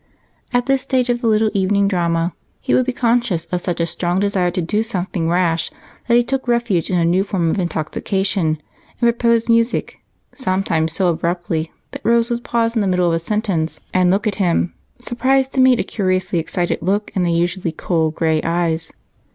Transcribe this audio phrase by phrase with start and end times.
[0.51, 3.85] At this stage of the little evening drama he would be conscious of such a
[3.85, 5.69] strong desire to do something rash
[6.07, 8.59] that he took refuge in a new form of intoxication
[8.99, 9.99] and proposed music,
[10.33, 14.25] sometimes so abruptly that Rose would pause in the middle of a sentence and look
[14.25, 18.91] at him, surprised to meet a curiously excited look in the usually cool gray eyes.